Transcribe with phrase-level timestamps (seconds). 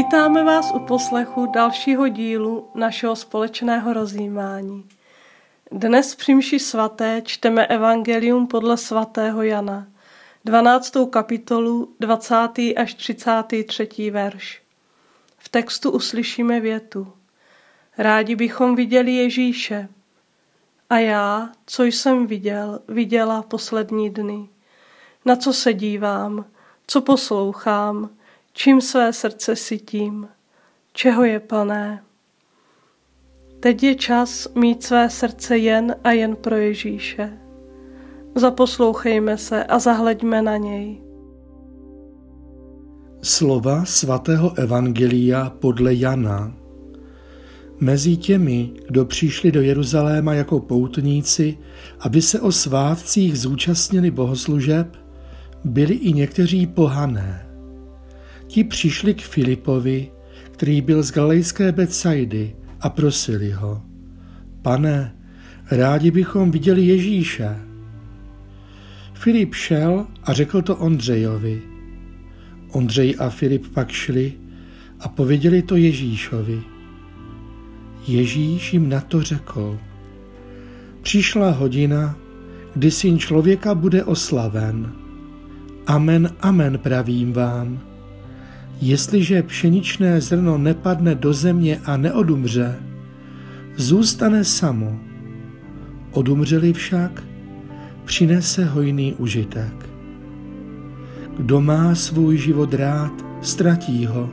[0.00, 4.88] Vítáme vás u poslechu dalšího dílu našeho společného rozjímání.
[5.72, 9.86] Dnes při mši svaté čteme Evangelium podle svatého Jana,
[10.44, 10.92] 12.
[11.10, 12.34] kapitolu, 20.
[12.76, 14.10] až 33.
[14.10, 14.62] verš.
[15.38, 17.12] V textu uslyšíme větu.
[17.98, 19.88] Rádi bychom viděli Ježíše.
[20.90, 24.48] A já, co jsem viděl, viděla poslední dny.
[25.24, 26.44] Na co se dívám,
[26.86, 28.10] co poslouchám,
[28.52, 30.28] čím své srdce sytím,
[30.92, 32.02] čeho je plné.
[33.60, 37.32] Teď je čas mít své srdce jen a jen pro Ježíše.
[38.34, 41.02] Zaposlouchejme se a zahleďme na něj.
[43.22, 46.52] Slova svatého Evangelia podle Jana.
[47.80, 51.58] Mezi těmi, kdo přišli do Jeruzaléma jako poutníci,
[52.00, 54.96] aby se o svátcích zúčastnili bohoslužeb,
[55.64, 57.49] byli i někteří pohané.
[58.50, 60.10] Ti přišli k Filipovi,
[60.50, 63.82] který byl z galejské Betsaidy a prosili ho.
[64.62, 65.16] Pane,
[65.70, 67.56] rádi bychom viděli Ježíše.
[69.14, 71.62] Filip šel a řekl to Ondřejovi.
[72.72, 74.32] Ondřej a Filip pak šli
[75.00, 76.62] a pověděli to Ježíšovi.
[78.06, 79.78] Ježíš jim na to řekl.
[81.02, 82.18] Přišla hodina,
[82.74, 84.92] kdy syn člověka bude oslaven.
[85.86, 87.89] Amen, amen pravím vám.
[88.80, 92.80] Jestliže pšeničné zrno nepadne do země a neodumře,
[93.76, 95.00] zůstane samo.
[96.12, 97.22] Odumřeli však,
[98.04, 99.90] přinese hojný užitek.
[101.36, 104.30] Kdo má svůj život rád, ztratí ho.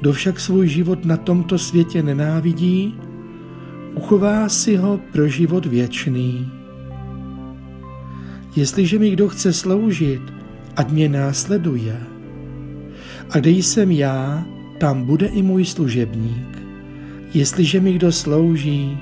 [0.00, 2.94] Kdo však svůj život na tomto světě nenávidí,
[3.94, 6.52] uchová si ho pro život věčný.
[8.56, 10.22] Jestliže mi kdo chce sloužit,
[10.76, 12.13] ať mě následuje.
[13.30, 14.46] A kde jsem já,
[14.78, 16.58] tam bude i můj služebník.
[17.34, 18.98] Jestliže mi kdo slouží,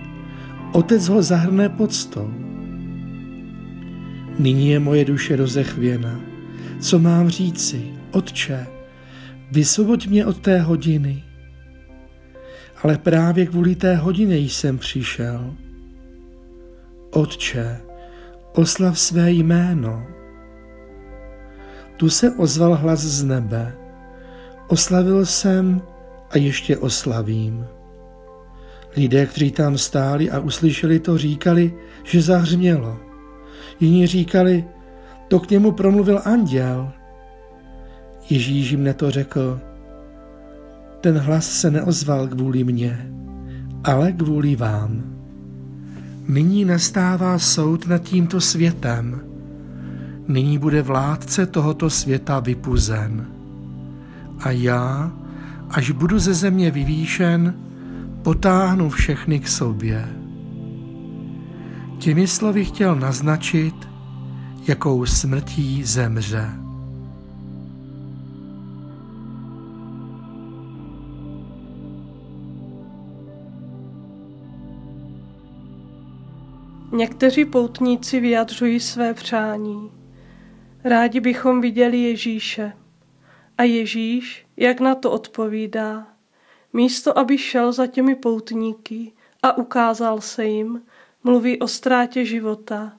[0.73, 2.31] otec ho zahrne podstou.
[4.39, 6.21] Nyní je moje duše rozechvěna.
[6.81, 7.83] Co mám říci?
[8.11, 8.67] Otče,
[9.51, 11.25] vysvoboď mě od té hodiny.
[12.83, 15.55] Ale právě kvůli té hodině jsem přišel.
[17.11, 17.81] Otče,
[18.53, 20.07] oslav své jméno.
[21.97, 23.82] Tu se ozval hlas z nebe.
[24.69, 25.83] Oslavil jsem
[26.31, 27.67] a ještě oslavím.
[28.97, 31.75] Lidé, kteří tam stáli a uslyšeli to, říkali,
[32.05, 32.97] že zahřmělo.
[33.81, 34.65] Jiní říkali,
[35.29, 36.93] to k němu promluvil anděl.
[38.31, 39.61] Ježíš jim na to řekl,
[41.01, 43.11] ten hlas se neozval kvůli mně,
[43.85, 45.03] ale kvůli vám.
[46.29, 49.21] Nyní nastává soud nad tímto světem.
[50.29, 53.32] Nyní bude vládce tohoto světa vypuzen.
[54.43, 55.13] A já,
[55.71, 57.55] až budu ze země vyvýšen,
[58.23, 60.09] potáhnu všechny k sobě.
[61.99, 63.75] Těmi slovy chtěl naznačit,
[64.69, 66.51] jakou smrtí zemře.
[76.93, 79.91] Někteří poutníci vyjadřují své přání.
[80.85, 82.73] Rádi bychom viděli Ježíše.
[83.63, 86.07] A Ježíš, jak na to odpovídá,
[86.73, 89.13] místo aby šel za těmi poutníky
[89.43, 90.83] a ukázal se jim,
[91.25, 92.93] mluví o ztrátě života,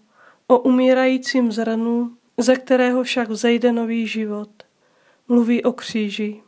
[0.48, 4.50] o umírajícím zrnu, ze kterého však vzejde nový život.
[5.28, 6.44] Mluví o kříži.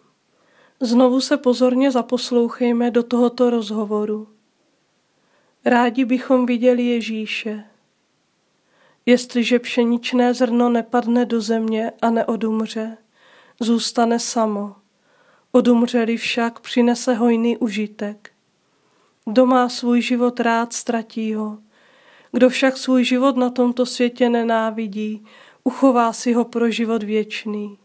[0.80, 4.28] Znovu se pozorně zaposlouchejme do tohoto rozhovoru.
[5.66, 7.64] Rádi bychom viděli Ježíše.
[9.06, 12.98] Jestliže pšeničné zrno nepadne do země a neodumře,
[13.60, 14.76] zůstane samo.
[15.52, 18.32] Odumřeli však přinese hojný užitek.
[19.26, 21.58] Kdo má svůj život rád, ztratí ho.
[22.32, 25.26] Kdo však svůj život na tomto světě nenávidí,
[25.64, 27.78] uchová si ho pro život věčný.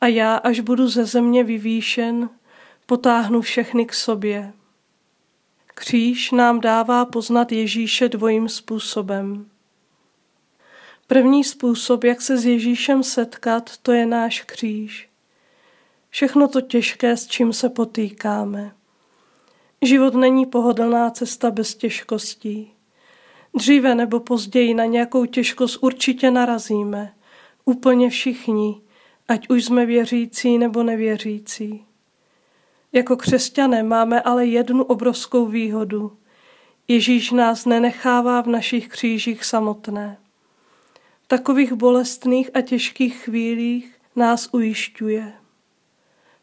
[0.00, 2.30] A já, až budu ze země vyvýšen,
[2.86, 4.52] potáhnu všechny k sobě.
[5.66, 9.51] Kříž nám dává poznat Ježíše dvojím způsobem.
[11.12, 15.08] První způsob, jak se s Ježíšem setkat, to je náš kříž.
[16.10, 18.72] Všechno to těžké, s čím se potýkáme.
[19.82, 22.72] Život není pohodlná cesta bez těžkostí.
[23.54, 27.14] Dříve nebo později na nějakou těžkost určitě narazíme.
[27.64, 28.80] Úplně všichni,
[29.28, 31.84] ať už jsme věřící nebo nevěřící.
[32.92, 36.16] Jako křesťané máme ale jednu obrovskou výhodu.
[36.88, 40.21] Ježíš nás nenechává v našich křížích samotné.
[41.32, 45.32] Takových bolestných a těžkých chvílích nás ujišťuje.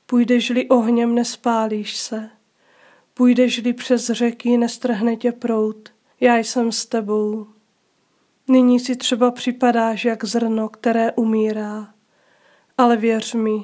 [0.05, 2.29] Půjdeš-li ohněm, nespálíš se.
[3.13, 5.89] Půjdeš-li přes řeky, nestrhne tě prout.
[6.19, 7.47] Já jsem s tebou.
[8.47, 11.93] Nyní si třeba připadáš jak zrno, které umírá.
[12.77, 13.63] Ale věř mi,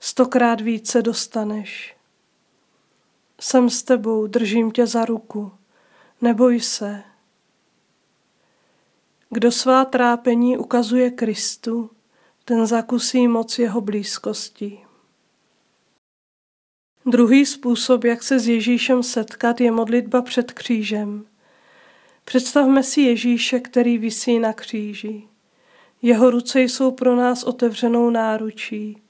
[0.00, 1.96] stokrát více dostaneš.
[3.40, 5.52] Jsem s tebou, držím tě za ruku.
[6.20, 7.13] Neboj se.
[9.34, 11.90] Kdo svá trápení ukazuje Kristu,
[12.44, 14.78] ten zakusí moc jeho blízkosti.
[17.06, 21.26] Druhý způsob, jak se s Ježíšem setkat, je modlitba před křížem.
[22.24, 25.22] Představme si Ježíše, který visí na kříži.
[26.02, 29.02] Jeho ruce jsou pro nás otevřenou náručí.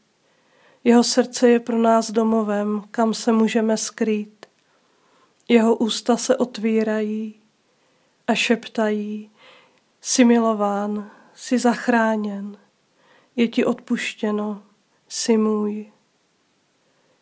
[0.85, 4.47] Jeho srdce je pro nás domovem, kam se můžeme skrýt.
[5.49, 7.35] Jeho ústa se otvírají
[8.27, 9.31] a šeptají,
[10.06, 12.56] jsi milován, jsi zachráněn,
[13.37, 14.62] je ti odpuštěno,
[15.09, 15.93] jsi můj.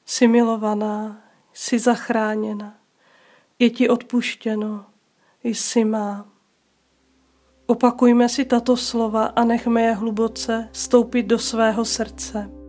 [0.07, 2.79] Jsi milovaná, jsi zachráněna,
[3.59, 4.87] je ti odpuštěno,
[5.45, 6.29] jsi má.
[7.67, 12.62] Opakujme si tato slova a nechme je hluboce stoupit do svého srdce.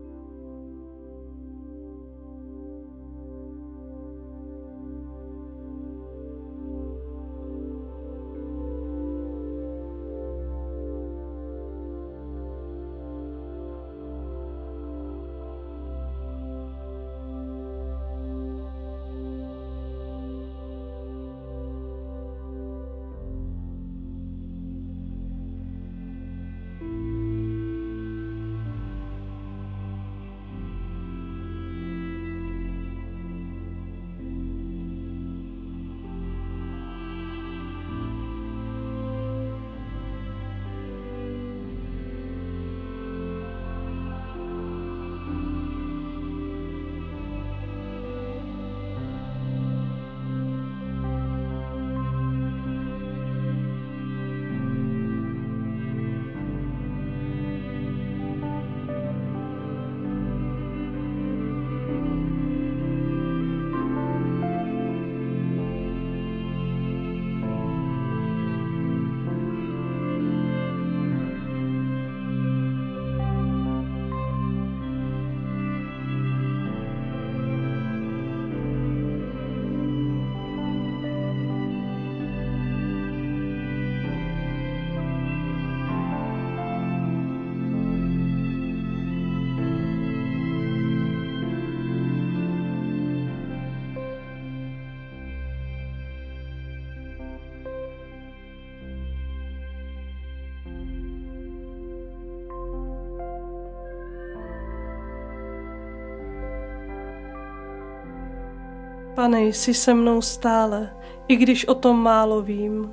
[109.16, 110.90] Pane, jsi se mnou stále,
[111.28, 112.92] i když o tom málo vím.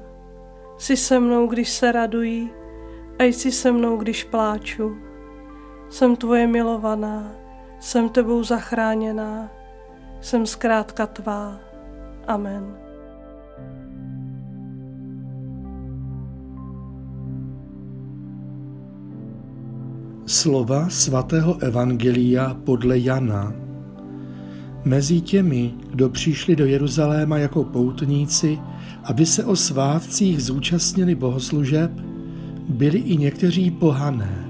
[0.79, 2.51] Jsi se mnou, když se radují,
[3.19, 4.97] a jsi se mnou, když pláču.
[5.89, 7.33] Jsem tvoje milovaná,
[7.81, 9.51] jsem tebou zachráněná,
[10.21, 11.59] jsem zkrátka tvá.
[12.27, 12.77] Amen.
[20.27, 23.70] Slova svatého Evangelia podle Jana
[24.85, 28.59] Mezi těmi, kdo přišli do Jeruzaléma jako poutníci,
[29.05, 31.91] aby se o svátcích zúčastnili bohoslužeb,
[32.69, 34.45] byli i někteří pohané.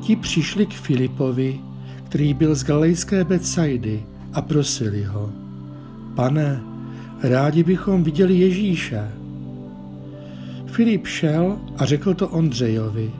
[0.00, 1.60] Ti přišli k Filipovi,
[2.04, 5.32] který byl z galejské Betsaidy a prosili ho.
[6.14, 6.60] Pane,
[7.22, 9.08] rádi bychom viděli Ježíše.
[10.66, 13.10] Filip šel a řekl to Ondřejovi.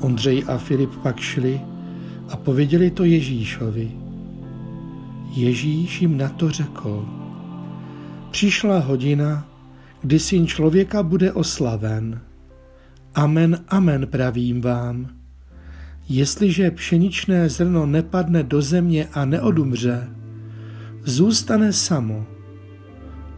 [0.00, 1.60] Ondřej a Filip pak šli
[2.28, 4.03] a pověděli to Ježíšovi.
[5.36, 7.08] Ježíš jim na to řekl.
[8.30, 9.48] Přišla hodina,
[10.00, 12.20] kdy syn člověka bude oslaven.
[13.14, 15.08] Amen, amen pravím vám.
[16.08, 20.08] Jestliže pšeničné zrno nepadne do země a neodumře,
[21.04, 22.26] zůstane samo.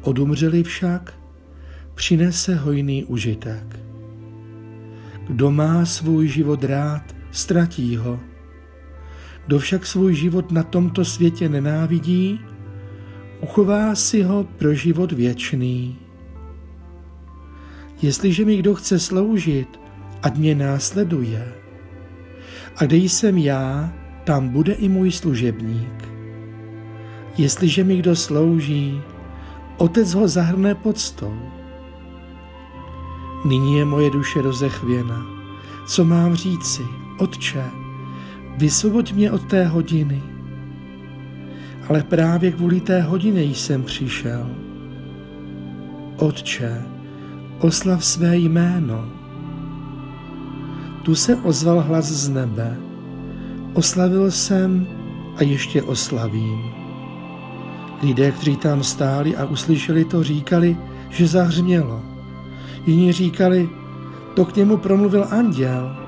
[0.03, 1.15] Odumřeli však,
[1.95, 3.81] přinese hojný užitek.
[5.29, 8.21] Kdo má svůj život rád, ztratí ho
[9.47, 12.41] kdo však svůj život na tomto světě nenávidí,
[13.41, 15.97] uchová si ho pro život věčný.
[18.03, 19.81] Jestliže mi kdo chce sloužit,
[20.23, 21.53] ať mě následuje.
[22.77, 23.93] A kde jsem já,
[24.25, 26.09] tam bude i můj služebník.
[27.39, 29.01] Jestliže mi kdo slouží,
[29.77, 31.37] otec ho zahrne podstou.
[33.45, 35.27] Nyní je moje duše rozechvěna.
[35.87, 36.83] Co mám říci,
[37.19, 37.86] otče?
[38.57, 40.23] Vysvoboď mě od té hodiny.
[41.89, 44.51] ale právě kvůli té hodině jsem přišel.
[46.17, 46.83] Otče,
[47.59, 49.05] oslav své jméno.
[51.03, 52.77] Tu se ozval hlas z nebe.
[53.75, 54.87] Oslavil jsem
[55.37, 56.61] a ještě oslavím.
[58.03, 60.77] Lidé, kteří tam stáli a uslyšeli to, říkali,
[61.11, 62.03] že zahřmělo.
[62.87, 63.69] Jiní říkali,
[64.35, 66.06] to k němu promluvil anděl.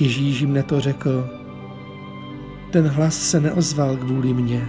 [0.00, 1.30] Ježíš jim to řekl,
[2.70, 4.68] ten hlas se neozval kvůli mně,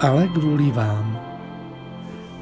[0.00, 1.18] ale kvůli vám.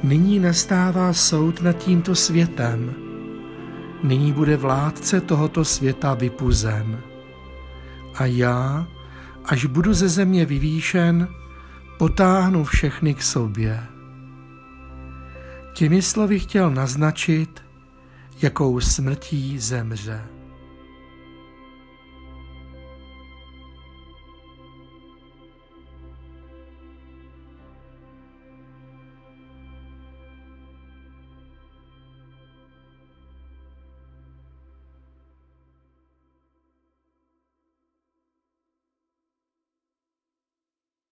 [0.03, 2.93] Nyní nastává soud nad tímto světem.
[4.03, 6.99] Nyní bude vládce tohoto světa vypuzen.
[8.15, 8.87] A já,
[9.45, 11.27] až budu ze země vyvýšen,
[11.97, 13.83] potáhnu všechny k sobě.
[15.73, 17.63] Těmi slovy chtěl naznačit,
[18.41, 20.34] jakou smrtí zemře.